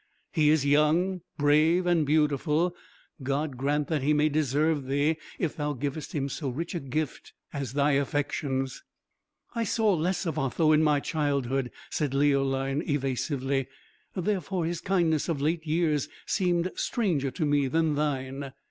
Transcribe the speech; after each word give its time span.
He 0.31 0.49
is 0.49 0.65
young, 0.65 1.21
brave, 1.37 1.85
and 1.85 2.07
beautiful. 2.07 2.73
God 3.21 3.55
grant 3.55 3.87
that 3.89 4.01
he 4.01 4.13
may 4.13 4.29
deserve 4.29 4.85
thee, 4.87 5.17
if 5.37 5.55
thou 5.55 5.73
givest 5.73 6.13
him 6.13 6.27
so 6.27 6.49
rich 6.49 6.73
a 6.73 6.79
gift 6.79 7.33
as 7.53 7.73
thy 7.73 7.91
affections." 7.91 8.81
"I 9.53 9.63
saw 9.63 9.93
less 9.93 10.25
of 10.25 10.39
Otho 10.39 10.71
in 10.71 10.81
my 10.81 11.01
childhood," 11.01 11.69
said 11.91 12.15
Leoline, 12.15 12.81
evasively; 12.89 13.67
"therefore, 14.15 14.65
his 14.65 14.81
kindness 14.81 15.29
of 15.29 15.39
late 15.39 15.67
years 15.67 16.09
seemed 16.25 16.71
stranger 16.73 17.29
to 17.29 17.45
me 17.45 17.67
than 17.67 17.93
thine." 17.93 18.53